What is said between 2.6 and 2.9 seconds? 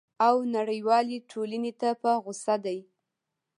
دی!